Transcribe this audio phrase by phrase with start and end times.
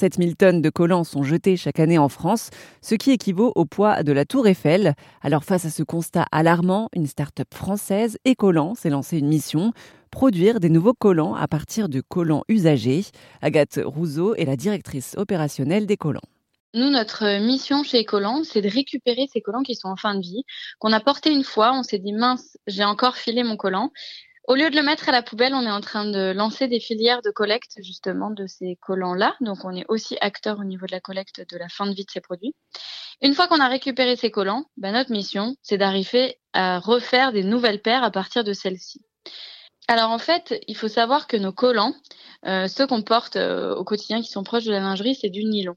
[0.00, 2.48] 7000 tonnes de collants sont jetées chaque année en France,
[2.80, 4.94] ce qui équivaut au poids de la Tour Eiffel.
[5.20, 9.74] Alors face à ce constat alarmant, une start-up française, Ecolant, s'est lancée une mission
[10.10, 13.04] produire des nouveaux collants à partir de collants usagés.
[13.42, 16.20] Agathe Rousseau est la directrice opérationnelle des collants.
[16.72, 20.22] Nous, notre mission chez Ecolant, c'est de récupérer ces collants qui sont en fin de
[20.22, 20.44] vie,
[20.78, 23.92] qu'on a porté une fois, on s'est dit mince, j'ai encore filé mon collant.
[24.50, 26.80] Au lieu de le mettre à la poubelle, on est en train de lancer des
[26.80, 29.36] filières de collecte justement de ces collants-là.
[29.40, 32.04] Donc on est aussi acteur au niveau de la collecte de la fin de vie
[32.04, 32.52] de ces produits.
[33.22, 37.44] Une fois qu'on a récupéré ces collants, ben, notre mission, c'est d'arriver à refaire des
[37.44, 39.00] nouvelles paires à partir de celles-ci.
[39.90, 41.96] Alors en fait, il faut savoir que nos collants,
[42.46, 45.42] euh, ceux qu'on porte euh, au quotidien qui sont proches de la lingerie, c'est du
[45.42, 45.74] nylon.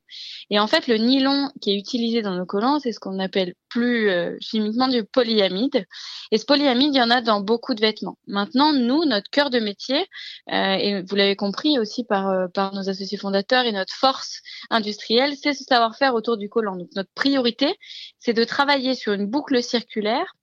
[0.52, 3.56] Et en fait, le nylon qui est utilisé dans nos collants, c'est ce qu'on appelle
[3.70, 5.88] plus euh, chimiquement du polyamide.
[6.30, 8.20] Et ce polyamide, il y en a dans beaucoup de vêtements.
[8.28, 10.06] Maintenant, nous, notre cœur de métier,
[10.48, 15.56] et vous l'avez compris aussi par, par nos associés fondateurs et notre force industrielle, c'est
[15.56, 16.76] ce savoir-faire autour du collant.
[16.76, 17.80] Donc notre priorité,
[18.20, 20.36] c'est de travailler sur une boucle circulaire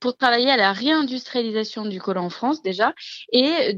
[0.00, 2.92] pour travailler à la réindustrialisation du collant en France déjà
[3.32, 3.74] et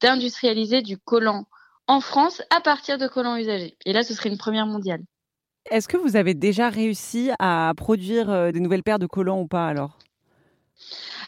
[0.00, 1.46] d'industrialiser du collant
[1.86, 3.76] en France à partir de collants usagés.
[3.84, 5.02] Et là, ce serait une première mondiale.
[5.70, 9.46] Est-ce que vous avez déjà réussi à produire euh, des nouvelles paires de collants ou
[9.46, 9.98] pas alors?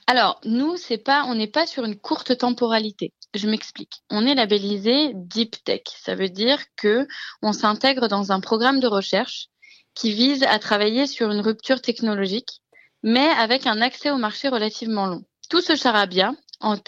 [0.06, 3.12] Alors, nous, c'est pas, on n'est pas sur une courte temporalité.
[3.34, 4.02] Je m'explique.
[4.10, 5.82] On est labellisé Deep Tech.
[5.86, 7.06] Ça veut dire que
[7.42, 9.48] on s'intègre dans un programme de recherche
[9.94, 12.60] qui vise à travailler sur une rupture technologique
[13.04, 15.22] mais avec un accès au marché relativement long.
[15.50, 16.78] Tout ce charabia, en,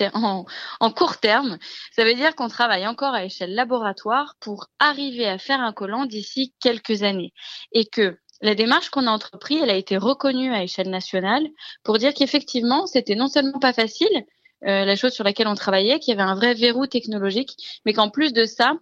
[0.80, 1.58] en, court terme,
[1.94, 6.06] ça veut dire qu'on travaille encore à échelle laboratoire pour arriver à faire un collant
[6.06, 7.34] d'ici quelques années
[7.72, 11.46] et que la démarche qu'on a entreprise, elle a été reconnue à échelle nationale
[11.84, 14.24] pour dire qu'effectivement, c'était non seulement pas facile,
[14.66, 17.92] euh, la chose sur laquelle on travaillait, qu'il y avait un vrai verrou technologique, mais
[17.92, 18.78] qu'en plus de ça,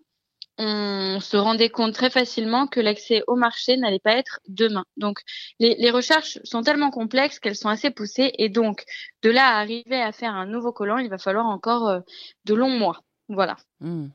[0.58, 4.84] on se rendait compte très facilement que l'accès au marché n'allait pas être demain.
[4.96, 5.20] Donc,
[5.58, 8.84] les, recherches sont tellement complexes qu'elles sont assez poussées et donc,
[9.22, 12.00] de là à arriver à faire un nouveau collant, il va falloir encore euh,
[12.44, 13.00] de longs mois.
[13.28, 13.56] Voilà.
[13.80, 14.06] Mmh.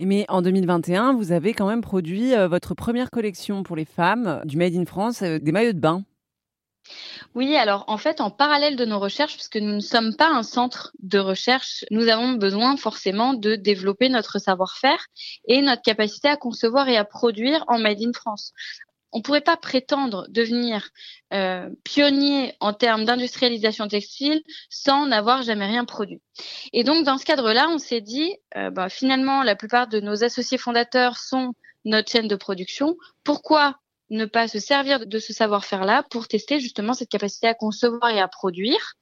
[0.00, 4.40] Mais en 2021, vous avez quand même produit euh, votre première collection pour les femmes
[4.44, 6.04] du Made in France, euh, des maillots de bain.
[7.34, 10.42] Oui, alors en fait, en parallèle de nos recherches, puisque nous ne sommes pas un
[10.42, 15.06] centre de recherche, nous avons besoin forcément de développer notre savoir-faire
[15.46, 18.52] et notre capacité à concevoir et à produire en Made in France.
[19.12, 20.90] On ne pourrait pas prétendre devenir
[21.32, 26.20] euh, pionnier en termes d'industrialisation textile sans n'avoir jamais rien produit.
[26.74, 30.24] Et donc, dans ce cadre-là, on s'est dit, euh, bah, finalement, la plupart de nos
[30.24, 31.54] associés fondateurs sont
[31.86, 32.96] notre chaîne de production.
[33.24, 33.78] Pourquoi
[34.10, 38.20] ne pas se servir de ce savoir-faire-là pour tester justement cette capacité à concevoir et
[38.20, 38.94] à produire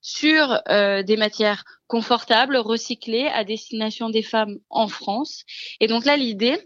[0.00, 5.44] sur euh, des matières confortables, recyclées, à destination des femmes en France.
[5.80, 6.58] Et donc là, l'idée,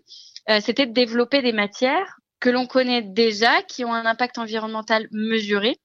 [0.50, 5.08] euh, c'était de développer des matières que l'on connaît déjà, qui ont un impact environnemental
[5.12, 5.78] mesuré,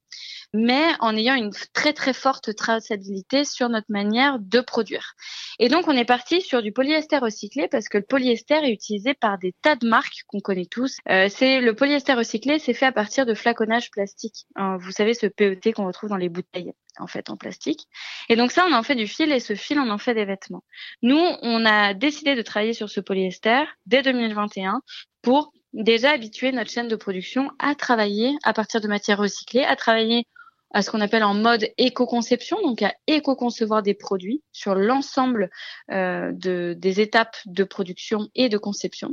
[0.53, 5.15] mais en ayant une très très forte traçabilité sur notre manière de produire.
[5.59, 9.13] Et donc on est parti sur du polyester recyclé parce que le polyester est utilisé
[9.13, 10.97] par des tas de marques qu'on connaît tous.
[11.09, 14.45] Euh, c'est le polyester recyclé, c'est fait à partir de flaconnage plastique.
[14.55, 17.87] Hein, vous savez ce PET qu'on retrouve dans les bouteilles en fait en plastique.
[18.29, 20.25] Et donc ça on en fait du fil et ce fil on en fait des
[20.25, 20.63] vêtements.
[21.01, 24.81] Nous on a décidé de travailler sur ce polyester dès 2021
[25.23, 29.75] pour déjà habituer notre chaîne de production à travailler à partir de matières recyclées, à
[29.75, 30.27] travailler
[30.73, 35.49] à ce qu'on appelle en mode éco-conception, donc à éco-concevoir des produits sur l'ensemble
[35.91, 39.11] euh, de, des étapes de production et de conception.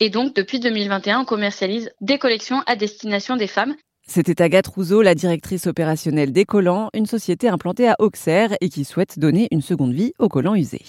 [0.00, 3.74] Et donc, depuis 2021, on commercialise des collections à destination des femmes.
[4.06, 8.84] C'était Agathe Rousseau, la directrice opérationnelle des collants, une société implantée à Auxerre et qui
[8.84, 10.82] souhaite donner une seconde vie aux collants usés.